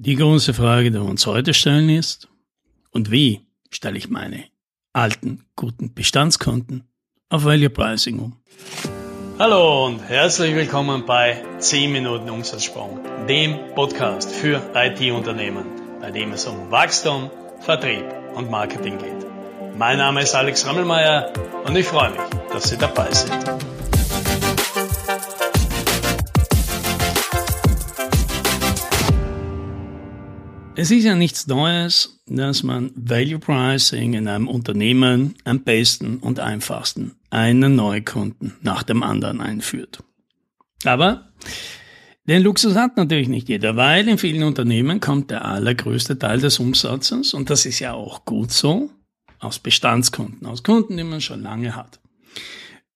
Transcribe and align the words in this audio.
Die 0.00 0.14
große 0.14 0.54
Frage, 0.54 0.92
die 0.92 0.98
wir 0.98 1.04
uns 1.04 1.26
heute 1.26 1.52
stellen, 1.52 1.88
ist, 1.88 2.28
und 2.92 3.10
wie 3.10 3.40
stelle 3.68 3.98
ich 3.98 4.08
meine 4.08 4.44
alten, 4.92 5.44
guten 5.56 5.92
Bestandskonten 5.92 6.84
auf 7.30 7.44
Value 7.44 7.68
Pricing 7.68 8.20
um? 8.20 8.36
Hallo 9.40 9.86
und 9.86 9.98
herzlich 9.98 10.54
willkommen 10.54 11.04
bei 11.04 11.42
10 11.58 11.90
Minuten 11.90 12.30
Umsatzsprung, 12.30 13.00
dem 13.26 13.74
Podcast 13.74 14.30
für 14.30 14.62
IT-Unternehmen, 14.72 15.66
bei 16.00 16.12
dem 16.12 16.30
es 16.30 16.46
um 16.46 16.70
Wachstum, 16.70 17.32
Vertrieb 17.58 18.04
und 18.36 18.52
Marketing 18.52 18.98
geht. 18.98 19.26
Mein 19.76 19.98
Name 19.98 20.22
ist 20.22 20.32
Alex 20.36 20.64
Rammelmeier 20.64 21.32
und 21.66 21.74
ich 21.74 21.86
freue 21.86 22.10
mich, 22.10 22.20
dass 22.52 22.68
Sie 22.70 22.78
dabei 22.78 23.12
sind. 23.12 23.77
Es 30.80 30.92
ist 30.92 31.02
ja 31.02 31.16
nichts 31.16 31.48
Neues, 31.48 32.20
dass 32.28 32.62
man 32.62 32.92
Value 32.94 33.40
Pricing 33.40 34.14
in 34.14 34.28
einem 34.28 34.46
Unternehmen 34.46 35.34
am 35.42 35.64
besten 35.64 36.18
und 36.18 36.38
einfachsten 36.38 37.16
einen 37.30 37.74
Neukunden 37.74 38.54
nach 38.62 38.84
dem 38.84 39.02
anderen 39.02 39.40
einführt. 39.40 40.04
Aber 40.84 41.32
den 42.28 42.44
Luxus 42.44 42.76
hat 42.76 42.96
natürlich 42.96 43.26
nicht 43.26 43.48
jeder, 43.48 43.74
weil 43.74 44.06
in 44.06 44.18
vielen 44.18 44.44
Unternehmen 44.44 45.00
kommt 45.00 45.32
der 45.32 45.46
allergrößte 45.46 46.16
Teil 46.16 46.38
des 46.38 46.60
Umsatzes, 46.60 47.34
und 47.34 47.50
das 47.50 47.66
ist 47.66 47.80
ja 47.80 47.94
auch 47.94 48.24
gut 48.24 48.52
so, 48.52 48.88
aus 49.40 49.58
Bestandskunden, 49.58 50.46
aus 50.46 50.62
Kunden, 50.62 50.96
die 50.96 51.02
man 51.02 51.20
schon 51.20 51.42
lange 51.42 51.74
hat. 51.74 51.98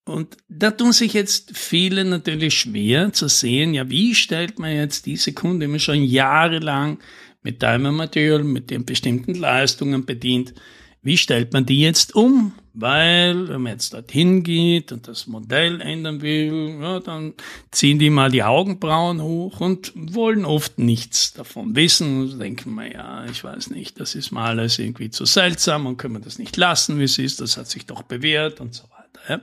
Und 0.05 0.37
da 0.49 0.71
tun 0.71 0.93
sich 0.93 1.15
jetzt 1.15 1.57
viele 1.59 2.05
natürlich 2.05 2.55
schwer 2.55 3.13
zu 3.13 3.27
sehen, 3.27 3.75
ja, 3.75 3.91
wie 3.91 4.15
stellt 4.15 4.61
man 4.61 4.73
jetzt 4.73 5.07
diese 5.07 5.33
Kunden, 5.33 5.59
die 5.59 5.67
man 5.67 5.81
schon 5.81 6.05
jahrelang 6.05 6.99
mit 7.43 7.61
Time 7.61 7.93
Material, 7.93 8.45
mit 8.45 8.71
den 8.71 8.85
bestimmten 8.85 9.35
Leistungen 9.35 10.05
bedient. 10.05 10.55
Wie 11.05 11.17
stellt 11.17 11.53
man 11.53 11.67
die 11.67 11.81
jetzt 11.81 12.15
um? 12.15 12.53
Weil, 12.75 13.49
wenn 13.49 13.63
man 13.63 13.73
jetzt 13.73 13.93
dorthin 13.93 14.45
geht 14.45 14.93
und 14.93 15.09
das 15.09 15.27
Modell 15.27 15.81
ändern 15.81 16.23
will, 16.23 16.79
ja, 16.81 17.01
dann 17.01 17.35
ziehen 17.71 17.99
die 17.99 18.09
mal 18.09 18.31
die 18.31 18.45
Augenbrauen 18.45 19.21
hoch 19.21 19.61
und 19.61 19.93
wollen 19.95 20.45
oft 20.45 20.79
nichts 20.79 21.35
davon 21.35 21.77
wissen 21.77 22.23
und 22.23 22.39
denken 22.39 22.73
mal, 22.73 22.91
ja, 22.91 23.27
ich 23.27 23.43
weiß 23.45 23.71
nicht, 23.71 24.01
das 24.01 24.15
ist 24.15 24.31
mal 24.31 24.47
alles 24.47 24.79
irgendwie 24.79 25.11
zu 25.11 25.27
seltsam 25.27 25.87
und 25.87 25.99
können 25.99 26.15
wir 26.15 26.21
das 26.21 26.39
nicht 26.39 26.57
lassen, 26.57 26.99
wie 26.99 27.05
es 27.05 27.19
ist, 27.19 27.41
das 27.41 27.57
hat 27.57 27.69
sich 27.69 27.85
doch 27.85 28.03
bewährt 28.03 28.61
und 28.61 28.73
so 28.73 28.85
weiter. 28.85 29.21
Ja. 29.29 29.41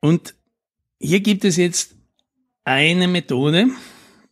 Und 0.00 0.34
hier 1.00 1.20
gibt 1.20 1.44
es 1.44 1.56
jetzt 1.56 1.96
eine 2.64 3.08
Methode, 3.08 3.66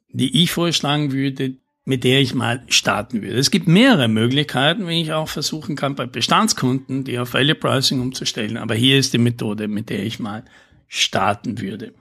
die 0.09 0.43
ich 0.43 0.53
vorschlagen 0.53 1.13
würde, 1.13 1.57
mit 1.85 2.05
der 2.05 2.21
ich 2.21 2.35
mal 2.35 2.63
starten 2.69 3.23
würde. 3.23 3.39
Es 3.39 3.51
gibt 3.51 3.69
mehrere 3.69 4.09
Möglichkeiten, 4.09 4.89
wie 4.89 5.03
ich 5.03 5.13
auch 5.13 5.29
versuchen 5.29 5.77
kann, 5.77 5.95
bei 5.95 6.07
Bestandskunden 6.07 7.05
die 7.05 7.19
auf 7.19 7.35
Value 7.35 7.55
Pricing 7.55 8.01
umzustellen. 8.01 8.57
Aber 8.57 8.75
hier 8.75 8.99
ist 8.99 9.13
die 9.13 9.19
Methode, 9.19 9.69
mit 9.69 9.91
der 9.91 10.03
ich 10.03 10.19
mal 10.19 10.45
starten 10.89 11.61
würde. 11.61 11.93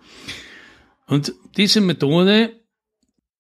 Und 1.07 1.33
diese 1.57 1.81
Methode 1.81 2.51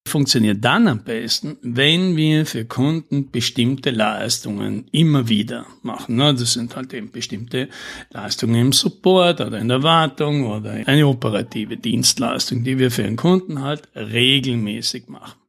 funktioniert 0.05 0.63
dann 0.63 0.87
am 0.89 1.03
besten, 1.05 1.57
wenn 1.61 2.17
wir 2.17 2.45
für 2.45 2.65
Kunden 2.65 3.31
bestimmte 3.31 3.89
Leistungen 3.89 4.87
immer 4.91 5.29
wieder 5.29 5.65
machen. 5.81 6.17
Das 6.17 6.53
sind 6.53 6.75
halt 6.75 6.93
eben 6.93 7.09
bestimmte 7.09 7.69
Leistungen 8.11 8.55
im 8.55 8.73
Support 8.73 9.39
oder 9.39 9.59
in 9.59 9.69
der 9.69 9.81
Wartung 9.81 10.45
oder 10.45 10.71
eine 10.85 11.07
operative 11.07 11.77
Dienstleistung, 11.77 12.65
die 12.65 12.77
wir 12.77 12.91
für 12.91 13.03
den 13.03 13.15
Kunden 13.15 13.61
halt 13.61 13.87
regelmäßig 13.95 15.07
machen. 15.07 15.42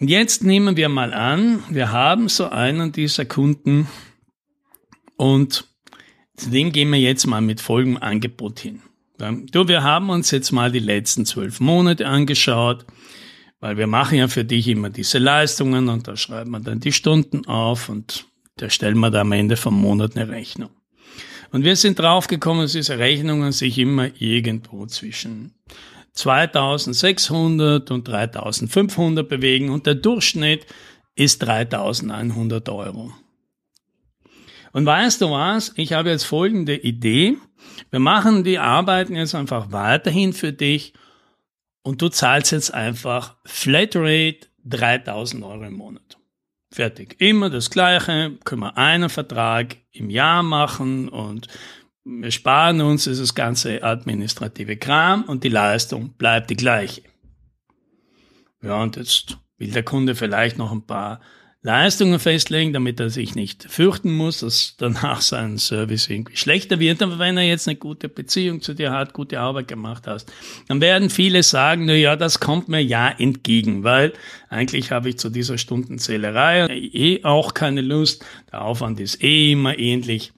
Und 0.00 0.08
jetzt 0.08 0.42
nehmen 0.42 0.76
wir 0.76 0.88
mal 0.88 1.14
an, 1.14 1.62
wir 1.70 1.92
haben 1.92 2.28
so 2.28 2.48
einen 2.48 2.92
dieser 2.92 3.24
Kunden 3.24 3.86
und 5.16 5.68
zu 6.36 6.50
dem 6.50 6.72
gehen 6.72 6.90
wir 6.90 6.98
jetzt 6.98 7.26
mal 7.26 7.40
mit 7.40 7.60
folgendem 7.60 8.02
Angebot 8.02 8.58
hin. 8.58 8.82
Du, 9.18 9.68
wir 9.68 9.84
haben 9.84 10.10
uns 10.10 10.32
jetzt 10.32 10.50
mal 10.50 10.72
die 10.72 10.80
letzten 10.80 11.24
zwölf 11.24 11.60
Monate 11.60 12.06
angeschaut, 12.06 12.84
weil 13.60 13.76
wir 13.76 13.86
machen 13.86 14.18
ja 14.18 14.26
für 14.26 14.44
dich 14.44 14.66
immer 14.66 14.90
diese 14.90 15.18
Leistungen 15.18 15.88
und 15.88 16.08
da 16.08 16.16
schreiben 16.16 16.50
wir 16.50 16.60
dann 16.60 16.80
die 16.80 16.92
Stunden 16.92 17.46
auf 17.46 17.88
und 17.88 18.26
da 18.56 18.68
stellen 18.68 18.98
wir 18.98 19.10
da 19.10 19.20
am 19.20 19.32
Ende 19.32 19.56
vom 19.56 19.80
Monat 19.80 20.16
eine 20.16 20.28
Rechnung. 20.28 20.70
Und 21.52 21.62
wir 21.62 21.76
sind 21.76 22.00
draufgekommen, 22.00 22.62
dass 22.62 22.72
diese 22.72 22.98
Rechnungen 22.98 23.52
sich 23.52 23.78
immer 23.78 24.10
irgendwo 24.20 24.86
zwischen 24.86 25.54
2600 26.14 27.90
und 27.90 28.08
3500 28.08 29.28
bewegen 29.28 29.70
und 29.70 29.86
der 29.86 29.96
Durchschnitt 29.96 30.66
ist 31.16 31.40
3100 31.40 32.68
Euro. 32.68 33.12
Und 34.72 34.86
weißt 34.86 35.20
du 35.20 35.30
was? 35.30 35.72
Ich 35.76 35.92
habe 35.92 36.10
jetzt 36.10 36.24
folgende 36.24 36.76
Idee. 36.76 37.36
Wir 37.90 38.00
machen 38.00 38.42
die 38.42 38.58
Arbeiten 38.58 39.14
jetzt 39.14 39.34
einfach 39.34 39.70
weiterhin 39.70 40.32
für 40.32 40.52
dich 40.52 40.94
und 41.82 42.02
du 42.02 42.08
zahlst 42.08 42.52
jetzt 42.52 42.74
einfach 42.74 43.36
Flatrate 43.44 44.48
3000 44.64 45.44
Euro 45.44 45.64
im 45.64 45.74
Monat. 45.74 46.18
Fertig. 46.72 47.14
Immer 47.20 47.50
das 47.50 47.70
Gleiche. 47.70 48.36
Können 48.44 48.62
wir 48.62 48.76
einen 48.76 49.10
Vertrag 49.10 49.76
im 49.92 50.10
Jahr 50.10 50.42
machen 50.42 51.08
und 51.08 51.46
wir 52.04 52.30
sparen 52.30 52.80
uns 52.80 53.04
dieses 53.04 53.34
ganze 53.34 53.82
administrative 53.82 54.76
Kram 54.76 55.24
und 55.24 55.42
die 55.42 55.48
Leistung 55.48 56.10
bleibt 56.18 56.50
die 56.50 56.56
gleiche. 56.56 57.02
Ja, 58.62 58.82
und 58.82 58.96
jetzt 58.96 59.38
will 59.58 59.70
der 59.70 59.82
Kunde 59.82 60.14
vielleicht 60.14 60.58
noch 60.58 60.72
ein 60.72 60.86
paar 60.86 61.20
Leistungen 61.62 62.18
festlegen, 62.18 62.74
damit 62.74 63.00
er 63.00 63.08
sich 63.08 63.34
nicht 63.34 63.64
fürchten 63.70 64.14
muss, 64.14 64.40
dass 64.40 64.76
danach 64.76 65.20
sein 65.22 65.56
Service 65.56 66.10
irgendwie 66.10 66.36
schlechter 66.36 66.78
wird. 66.78 67.02
Aber 67.02 67.18
wenn 67.18 67.38
er 67.38 67.44
jetzt 67.44 67.66
eine 67.66 67.76
gute 67.76 68.10
Beziehung 68.10 68.60
zu 68.60 68.74
dir 68.74 68.92
hat, 68.92 69.14
gute 69.14 69.40
Arbeit 69.40 69.68
gemacht 69.68 70.06
hast, 70.06 70.30
dann 70.68 70.82
werden 70.82 71.08
viele 71.08 71.42
sagen, 71.42 71.86
na 71.86 71.94
ja, 71.94 72.16
das 72.16 72.38
kommt 72.38 72.68
mir 72.68 72.82
ja 72.82 73.08
entgegen, 73.08 73.82
weil 73.82 74.12
eigentlich 74.50 74.92
habe 74.92 75.08
ich 75.08 75.18
zu 75.18 75.30
dieser 75.30 75.56
Stundenzählerei 75.56 76.68
eh 76.68 77.24
auch 77.24 77.54
keine 77.54 77.80
Lust. 77.80 78.26
Der 78.52 78.62
Aufwand 78.62 79.00
ist 79.00 79.22
eh 79.22 79.52
immer 79.52 79.78
ähnlich. 79.78 80.34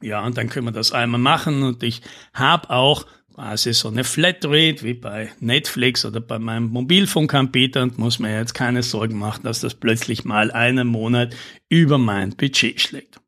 Ja, 0.00 0.24
und 0.24 0.36
dann 0.36 0.48
können 0.48 0.66
wir 0.66 0.72
das 0.72 0.92
einmal 0.92 1.20
machen 1.20 1.62
und 1.62 1.82
ich 1.82 2.02
habe 2.32 2.70
auch 2.70 3.04
quasi 3.34 3.72
so 3.72 3.88
eine 3.88 4.02
Flatrate 4.04 4.82
wie 4.82 4.94
bei 4.94 5.30
Netflix 5.38 6.04
oder 6.04 6.20
bei 6.20 6.38
meinem 6.38 6.68
Mobilfunkanbieter 6.70 7.82
und 7.82 7.98
muss 7.98 8.18
mir 8.18 8.36
jetzt 8.36 8.52
keine 8.52 8.82
Sorgen 8.82 9.18
machen, 9.18 9.44
dass 9.44 9.60
das 9.60 9.74
plötzlich 9.74 10.24
mal 10.24 10.50
einen 10.50 10.88
Monat 10.88 11.36
über 11.68 11.98
mein 11.98 12.30
Budget 12.30 12.80
schlägt. 12.80 13.20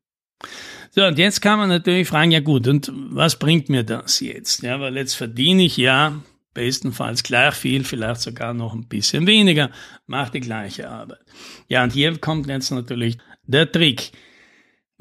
So, 0.89 1.05
und 1.05 1.17
jetzt 1.17 1.41
kann 1.41 1.59
man 1.59 1.69
natürlich 1.69 2.09
fragen, 2.09 2.31
ja 2.31 2.41
gut, 2.41 2.67
und 2.67 2.91
was 2.93 3.39
bringt 3.39 3.69
mir 3.69 3.83
das 3.83 4.19
jetzt? 4.19 4.61
Ja, 4.63 4.81
weil 4.81 4.97
jetzt 4.97 5.13
verdiene 5.13 5.63
ich 5.63 5.77
ja 5.77 6.21
bestenfalls 6.53 7.23
gleich 7.23 7.53
viel, 7.53 7.85
vielleicht 7.85 8.19
sogar 8.19 8.53
noch 8.53 8.73
ein 8.73 8.87
bisschen 8.87 9.25
weniger, 9.27 9.71
mache 10.07 10.33
die 10.33 10.41
gleiche 10.41 10.89
Arbeit. 10.89 11.23
Ja, 11.69 11.83
und 11.83 11.93
hier 11.93 12.17
kommt 12.17 12.47
jetzt 12.47 12.71
natürlich 12.71 13.17
der 13.47 13.71
Trick. 13.71 14.11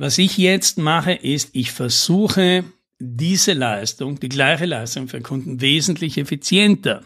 Was 0.00 0.16
ich 0.16 0.38
jetzt 0.38 0.78
mache, 0.78 1.12
ist, 1.12 1.50
ich 1.52 1.72
versuche 1.72 2.64
diese 2.98 3.52
Leistung, 3.52 4.18
die 4.18 4.30
gleiche 4.30 4.64
Leistung 4.64 5.08
für 5.08 5.20
Kunden 5.20 5.60
wesentlich 5.60 6.16
effizienter 6.16 7.02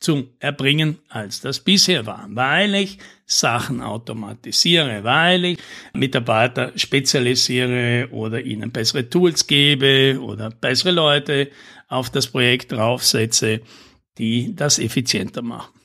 zu 0.00 0.26
erbringen, 0.38 0.96
als 1.10 1.42
das 1.42 1.60
bisher 1.60 2.06
war, 2.06 2.26
weil 2.30 2.74
ich 2.74 2.96
Sachen 3.26 3.82
automatisiere, 3.82 5.04
weil 5.04 5.44
ich 5.44 5.58
Mitarbeiter 5.92 6.72
spezialisiere 6.74 8.08
oder 8.12 8.40
ihnen 8.40 8.70
bessere 8.70 9.10
Tools 9.10 9.46
gebe 9.46 10.18
oder 10.18 10.48
bessere 10.48 10.92
Leute 10.92 11.50
auf 11.86 12.08
das 12.08 12.28
Projekt 12.28 12.72
draufsetze, 12.72 13.60
die 14.16 14.56
das 14.56 14.78
effizienter 14.78 15.42
machen. 15.42 15.78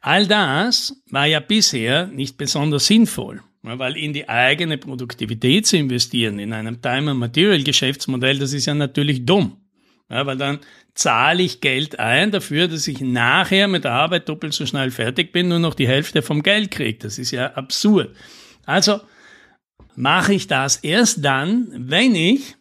All 0.00 0.26
das 0.26 0.96
war 1.10 1.26
ja 1.26 1.38
bisher 1.38 2.08
nicht 2.08 2.36
besonders 2.36 2.88
sinnvoll. 2.88 3.40
Weil 3.62 3.96
in 3.96 4.12
die 4.12 4.28
eigene 4.28 4.78
Produktivität 4.78 5.66
zu 5.66 5.76
investieren, 5.76 6.38
in 6.38 6.52
einem 6.52 6.80
Time 6.80 7.10
and 7.10 7.20
Material 7.20 7.62
Geschäftsmodell, 7.62 8.38
das 8.38 8.54
ist 8.54 8.66
ja 8.66 8.74
natürlich 8.74 9.26
dumm. 9.26 9.58
Ja, 10.08 10.26
weil 10.26 10.38
dann 10.38 10.60
zahle 10.94 11.42
ich 11.42 11.60
Geld 11.60 11.98
ein 11.98 12.30
dafür, 12.30 12.68
dass 12.68 12.88
ich 12.88 13.00
nachher 13.00 13.68
mit 13.68 13.84
der 13.84 13.92
Arbeit 13.92 14.28
doppelt 14.28 14.54
so 14.54 14.66
schnell 14.66 14.90
fertig 14.90 15.32
bin, 15.32 15.48
nur 15.48 15.60
noch 15.60 15.74
die 15.74 15.86
Hälfte 15.86 16.22
vom 16.22 16.42
Geld 16.42 16.70
kriege. 16.70 16.98
Das 16.98 17.18
ist 17.18 17.30
ja 17.30 17.52
absurd. 17.52 18.16
Also 18.64 19.00
mache 19.94 20.34
ich 20.34 20.46
das 20.46 20.76
erst 20.78 21.24
dann, 21.24 21.68
wenn 21.72 22.14
ich 22.14 22.56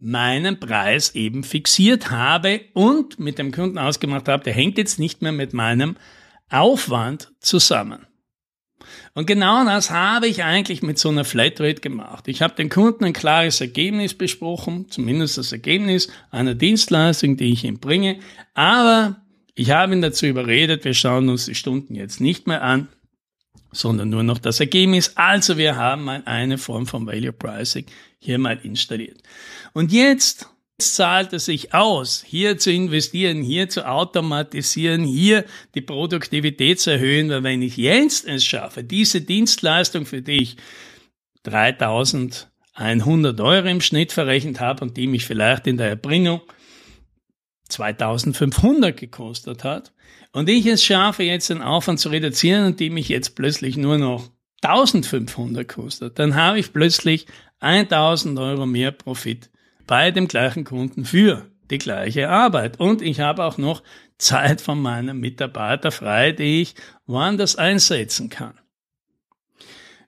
meinen 0.00 0.58
Preis 0.58 1.14
eben 1.14 1.44
fixiert 1.44 2.10
habe 2.10 2.62
und 2.74 3.18
mit 3.18 3.38
dem 3.38 3.52
Kunden 3.52 3.78
ausgemacht 3.78 4.28
habe, 4.28 4.44
der 4.44 4.52
hängt 4.52 4.76
jetzt 4.76 4.98
nicht 4.98 5.22
mehr 5.22 5.32
mit 5.32 5.52
meinem 5.52 5.96
Aufwand 6.50 7.32
zusammen. 7.40 8.06
Und 9.14 9.26
genau 9.26 9.64
das 9.64 9.90
habe 9.90 10.26
ich 10.26 10.42
eigentlich 10.42 10.82
mit 10.82 10.98
so 10.98 11.08
einer 11.08 11.24
Flatrate 11.24 11.80
gemacht. 11.80 12.28
Ich 12.28 12.42
habe 12.42 12.54
den 12.54 12.68
Kunden 12.68 13.04
ein 13.04 13.12
klares 13.12 13.60
Ergebnis 13.60 14.14
besprochen, 14.14 14.86
zumindest 14.90 15.38
das 15.38 15.52
Ergebnis 15.52 16.08
einer 16.30 16.54
Dienstleistung, 16.54 17.36
die 17.36 17.52
ich 17.52 17.64
ihm 17.64 17.78
bringe, 17.78 18.18
aber 18.54 19.16
Ich 19.56 19.70
habe 19.70 19.92
ihn 19.92 20.02
dazu 20.02 20.26
überredet, 20.26 20.84
wir 20.84 20.94
schauen 20.94 21.28
uns 21.28 21.46
die 21.46 21.54
Stunden 21.54 21.94
jetzt 21.94 22.20
nicht 22.20 22.48
mehr 22.48 22.62
an, 22.62 22.88
sondern 23.70 24.10
nur 24.10 24.24
noch 24.24 24.38
das 24.38 24.58
Ergebnis. 24.58 25.12
Also 25.14 25.56
wir 25.56 25.76
haben 25.76 26.02
mal 26.04 26.22
eine 26.24 26.58
Form 26.58 26.86
von 26.86 27.06
Value 27.06 27.32
Pricing 27.32 27.86
hier 28.18 28.38
mal 28.38 28.58
installiert. 28.62 29.18
Und 29.72 29.92
jetzt 29.92 30.48
zahlt 30.78 31.32
es 31.32 31.44
sich 31.44 31.72
aus, 31.72 32.24
hier 32.26 32.58
zu 32.58 32.72
investieren, 32.72 33.42
hier 33.42 33.68
zu 33.68 33.86
automatisieren, 33.86 35.04
hier 35.04 35.44
die 35.74 35.80
Produktivität 35.80 36.80
zu 36.80 36.90
erhöhen, 36.90 37.30
weil 37.30 37.44
wenn 37.44 37.62
ich 37.62 37.76
jetzt 37.76 38.26
es 38.26 38.44
schaffe, 38.44 38.82
diese 38.82 39.20
Dienstleistung 39.20 40.04
für 40.04 40.20
dich 40.20 40.56
3100 41.44 43.40
Euro 43.40 43.68
im 43.68 43.80
Schnitt 43.80 44.12
verrechnet 44.12 44.58
habe 44.58 44.84
und 44.84 44.96
die 44.96 45.06
mich 45.06 45.26
vielleicht 45.26 45.66
in 45.68 45.76
der 45.76 45.90
Erbringung 45.90 46.40
2500 47.68 48.96
gekostet 48.96 49.62
hat 49.62 49.92
und 50.32 50.48
ich 50.48 50.66
es 50.66 50.84
schaffe, 50.84 51.22
jetzt 51.22 51.50
den 51.50 51.62
Aufwand 51.62 52.00
zu 52.00 52.08
reduzieren 52.08 52.66
und 52.66 52.80
die 52.80 52.90
mich 52.90 53.08
jetzt 53.08 53.36
plötzlich 53.36 53.76
nur 53.76 53.98
noch 53.98 54.28
1500 54.62 55.68
kostet, 55.68 56.18
dann 56.18 56.34
habe 56.34 56.58
ich 56.58 56.72
plötzlich 56.72 57.26
1000 57.60 58.38
Euro 58.38 58.66
mehr 58.66 58.90
Profit 58.90 59.50
bei 59.86 60.10
dem 60.10 60.28
gleichen 60.28 60.64
Kunden 60.64 61.04
für 61.04 61.46
die 61.70 61.78
gleiche 61.78 62.28
Arbeit. 62.28 62.78
Und 62.78 63.02
ich 63.02 63.20
habe 63.20 63.44
auch 63.44 63.58
noch 63.58 63.82
Zeit 64.18 64.60
von 64.60 64.80
meinen 64.80 65.18
Mitarbeitern 65.18 65.92
frei, 65.92 66.32
die 66.32 66.62
ich 66.62 66.74
woanders 67.06 67.56
einsetzen 67.56 68.28
kann. 68.28 68.54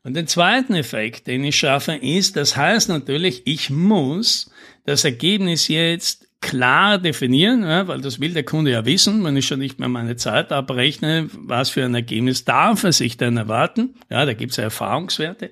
Und 0.02 0.14
den 0.14 0.28
zweiten 0.28 0.74
Effekt, 0.74 1.26
den 1.26 1.42
ich 1.42 1.56
schaffe, 1.56 1.94
ist, 1.94 2.36
das 2.36 2.56
heißt 2.56 2.88
natürlich, 2.88 3.42
ich 3.44 3.70
muss 3.70 4.52
das 4.84 5.04
Ergebnis 5.04 5.66
jetzt 5.66 6.28
klar 6.40 6.98
definieren, 6.98 7.64
weil 7.88 8.00
das 8.00 8.20
will 8.20 8.32
der 8.32 8.44
Kunde 8.44 8.70
ja 8.70 8.84
wissen, 8.84 9.24
wenn 9.24 9.36
ich 9.36 9.48
schon 9.48 9.58
nicht 9.58 9.80
mehr 9.80 9.88
meine 9.88 10.14
Zeit 10.14 10.52
abrechne, 10.52 11.28
was 11.32 11.70
für 11.70 11.84
ein 11.84 11.94
Ergebnis 11.94 12.44
darf 12.44 12.84
er 12.84 12.92
sich 12.92 13.16
denn 13.16 13.36
erwarten. 13.36 13.96
Ja, 14.08 14.24
da 14.24 14.34
gibt 14.34 14.52
es 14.52 14.58
ja 14.58 14.64
Erfahrungswerte. 14.64 15.50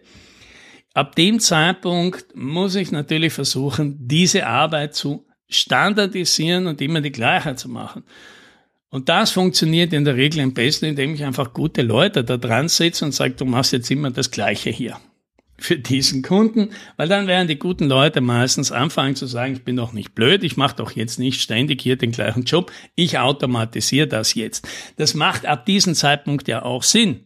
Ab 0.94 1.16
dem 1.16 1.40
Zeitpunkt 1.40 2.36
muss 2.36 2.76
ich 2.76 2.92
natürlich 2.92 3.32
versuchen, 3.32 3.96
diese 4.06 4.46
Arbeit 4.46 4.94
zu 4.94 5.26
standardisieren 5.48 6.68
und 6.68 6.80
immer 6.80 7.00
die 7.00 7.12
gleiche 7.12 7.56
zu 7.56 7.68
machen. 7.68 8.04
Und 8.90 9.08
das 9.08 9.32
funktioniert 9.32 9.92
in 9.92 10.04
der 10.04 10.14
Regel 10.14 10.40
am 10.40 10.54
besten, 10.54 10.86
indem 10.86 11.14
ich 11.14 11.24
einfach 11.24 11.52
gute 11.52 11.82
Leute 11.82 12.22
da 12.22 12.36
dran 12.36 12.68
setze 12.68 13.04
und 13.04 13.12
sage, 13.12 13.34
du 13.34 13.44
machst 13.44 13.72
jetzt 13.72 13.90
immer 13.90 14.12
das 14.12 14.30
Gleiche 14.30 14.70
hier 14.70 14.96
für 15.58 15.78
diesen 15.78 16.22
Kunden, 16.22 16.70
weil 16.96 17.08
dann 17.08 17.26
werden 17.26 17.48
die 17.48 17.58
guten 17.58 17.86
Leute 17.86 18.20
meistens 18.20 18.72
anfangen 18.72 19.16
zu 19.16 19.26
sagen, 19.26 19.54
ich 19.54 19.64
bin 19.64 19.76
doch 19.76 19.92
nicht 19.92 20.14
blöd, 20.14 20.44
ich 20.44 20.56
mache 20.56 20.76
doch 20.76 20.92
jetzt 20.92 21.18
nicht 21.18 21.40
ständig 21.40 21.80
hier 21.80 21.96
den 21.96 22.12
gleichen 22.12 22.44
Job, 22.44 22.72
ich 22.94 23.18
automatisiere 23.18 24.06
das 24.06 24.34
jetzt. 24.34 24.68
Das 24.96 25.14
macht 25.14 25.46
ab 25.46 25.66
diesem 25.66 25.94
Zeitpunkt 25.94 26.48
ja 26.48 26.62
auch 26.62 26.82
Sinn. 26.82 27.24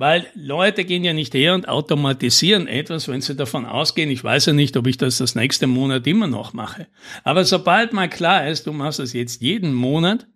Weil 0.00 0.28
Leute 0.34 0.84
gehen 0.84 1.02
ja 1.02 1.12
nicht 1.12 1.34
her 1.34 1.54
und 1.54 1.68
automatisieren 1.68 2.68
etwas, 2.68 3.08
wenn 3.08 3.20
sie 3.20 3.34
davon 3.34 3.66
ausgehen, 3.66 4.10
ich 4.10 4.22
weiß 4.22 4.46
ja 4.46 4.52
nicht, 4.52 4.76
ob 4.76 4.86
ich 4.86 4.96
das 4.96 5.18
das 5.18 5.34
nächste 5.34 5.66
Monat 5.66 6.06
immer 6.06 6.28
noch 6.28 6.52
mache. 6.52 6.86
Aber 7.24 7.44
sobald 7.44 7.92
mal 7.92 8.08
klar 8.08 8.46
ist, 8.46 8.68
du 8.68 8.72
machst 8.72 9.00
das 9.00 9.12
jetzt 9.12 9.42
jeden 9.42 9.74
Monat, 9.74 10.28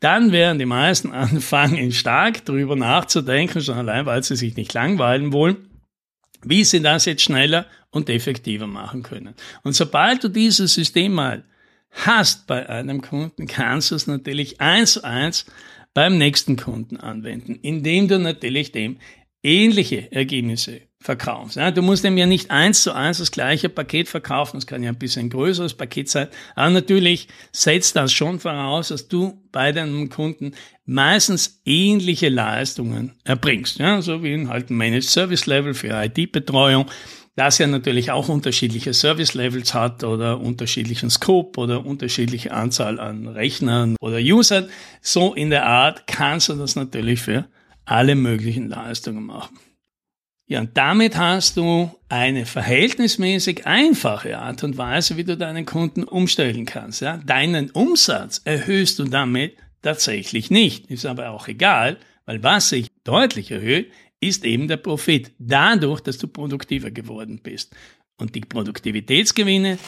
dann 0.00 0.32
werden 0.32 0.58
die 0.58 0.64
meisten 0.64 1.12
anfangen, 1.12 1.92
stark 1.92 2.46
drüber 2.46 2.76
nachzudenken, 2.76 3.60
schon 3.60 3.76
allein, 3.76 4.06
weil 4.06 4.22
sie 4.22 4.36
sich 4.36 4.56
nicht 4.56 4.72
langweilen 4.72 5.34
wollen, 5.34 5.68
wie 6.42 6.64
sie 6.64 6.80
das 6.80 7.04
jetzt 7.04 7.22
schneller 7.22 7.66
und 7.90 8.08
effektiver 8.08 8.66
machen 8.66 9.02
können. 9.02 9.34
Und 9.64 9.74
sobald 9.74 10.24
du 10.24 10.28
dieses 10.28 10.72
System 10.72 11.12
mal 11.12 11.44
hast 11.90 12.46
bei 12.46 12.66
einem 12.66 13.02
Kunden, 13.02 13.46
kannst 13.46 13.90
du 13.90 13.96
es 13.96 14.06
natürlich 14.06 14.62
eins 14.62 14.94
zu 14.94 15.04
eins 15.04 15.44
beim 15.94 16.18
nächsten 16.18 16.56
Kunden 16.56 16.96
anwenden, 16.96 17.58
indem 17.62 18.08
du 18.08 18.18
natürlich 18.18 18.72
dem 18.72 18.98
ähnliche 19.42 20.10
Ergebnisse 20.12 20.82
verkaufst. 21.00 21.56
Ja, 21.56 21.70
du 21.70 21.80
musst 21.80 22.02
dem 22.02 22.18
ja 22.18 22.26
nicht 22.26 22.50
eins 22.50 22.82
zu 22.82 22.92
eins 22.92 23.18
das 23.18 23.30
gleiche 23.30 23.68
Paket 23.68 24.08
verkaufen, 24.08 24.56
das 24.56 24.66
kann 24.66 24.82
ja 24.82 24.90
ein 24.90 24.98
bisschen 24.98 25.30
größeres 25.30 25.74
Paket 25.74 26.08
sein, 26.08 26.28
aber 26.56 26.70
natürlich 26.70 27.28
setzt 27.52 27.94
das 27.94 28.12
schon 28.12 28.40
voraus, 28.40 28.88
dass 28.88 29.06
du 29.06 29.40
bei 29.52 29.70
deinem 29.70 30.10
Kunden 30.10 30.52
meistens 30.86 31.62
ähnliche 31.64 32.30
Leistungen 32.30 33.12
erbringst, 33.24 33.78
ja, 33.78 34.02
so 34.02 34.24
wie 34.24 34.48
halt 34.48 34.70
ein 34.70 34.76
Managed 34.76 35.08
Service 35.08 35.46
Level 35.46 35.72
für 35.72 35.88
IT-Betreuung, 35.88 36.86
das 37.38 37.58
ja 37.58 37.66
natürlich 37.66 38.10
auch 38.10 38.28
unterschiedliche 38.28 38.92
Service 38.92 39.34
Levels 39.34 39.72
hat 39.72 40.02
oder 40.02 40.40
unterschiedlichen 40.40 41.08
Scope 41.08 41.60
oder 41.60 41.86
unterschiedliche 41.86 42.52
Anzahl 42.52 42.98
an 42.98 43.28
Rechnern 43.28 43.96
oder 44.00 44.18
Usern. 44.18 44.68
So 45.00 45.34
in 45.34 45.50
der 45.50 45.66
Art 45.66 46.06
kannst 46.06 46.48
du 46.48 46.54
das 46.54 46.74
natürlich 46.74 47.20
für 47.20 47.46
alle 47.84 48.16
möglichen 48.16 48.68
Leistungen 48.68 49.24
machen. 49.24 49.56
Ja, 50.48 50.60
und 50.60 50.76
damit 50.76 51.16
hast 51.16 51.58
du 51.58 51.90
eine 52.08 52.46
verhältnismäßig 52.46 53.66
einfache 53.66 54.38
Art 54.38 54.64
und 54.64 54.78
Weise, 54.78 55.16
wie 55.16 55.24
du 55.24 55.36
deinen 55.36 55.66
Kunden 55.66 56.04
umstellen 56.04 56.64
kannst. 56.64 57.02
Ja? 57.02 57.18
Deinen 57.18 57.70
Umsatz 57.70 58.40
erhöhst 58.44 58.98
du 58.98 59.04
damit 59.04 59.56
tatsächlich 59.82 60.50
nicht. 60.50 60.90
Ist 60.90 61.04
aber 61.06 61.30
auch 61.30 61.48
egal, 61.48 61.98
weil 62.24 62.42
was 62.42 62.70
sich 62.70 62.88
deutlich 63.04 63.50
erhöht, 63.50 63.92
ist 64.20 64.44
eben 64.44 64.68
der 64.68 64.76
Profit. 64.78 65.32
Dadurch, 65.38 66.00
dass 66.00 66.18
du 66.18 66.28
produktiver 66.28 66.90
geworden 66.90 67.40
bist. 67.42 67.74
Und 68.16 68.34
die 68.34 68.40
Produktivitätsgewinne 68.40 69.78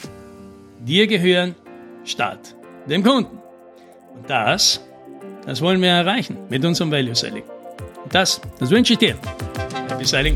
dir 0.79 1.07
gehören 1.07 1.55
statt 2.05 2.55
dem 2.87 3.03
Kunden. 3.03 3.37
Und 4.15 4.29
das, 4.29 4.81
das 5.45 5.61
wollen 5.61 5.81
wir 5.81 5.89
erreichen 5.89 6.37
mit 6.49 6.63
unserem 6.63 6.91
Value 6.91 7.15
Selling. 7.15 7.43
Und 8.03 8.13
das, 8.13 8.41
das 8.59 8.69
wünsche 8.69 8.93
ich 8.93 8.99
dir. 8.99 9.17
Happy 9.89 10.05
Selling. 10.05 10.35